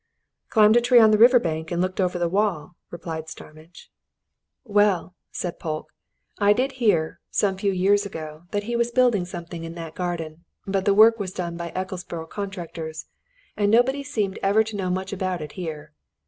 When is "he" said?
8.63-8.75